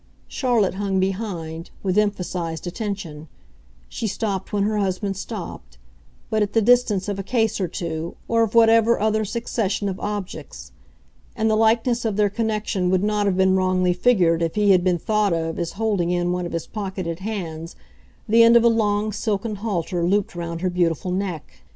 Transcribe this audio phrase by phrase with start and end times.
[0.27, 3.27] Charlotte hung behind, with emphasised attention;
[3.87, 5.77] she stopped when her husband stopped,
[6.31, 9.99] but at the distance of a case or two, or of whatever other succession of
[9.99, 10.71] objects;
[11.35, 14.83] and the likeness of their connection would not have been wrongly figured if he had
[14.83, 17.75] been thought of as holding in one of his pocketed hands
[18.27, 21.61] the end of a long silken halter looped round her beautiful neck.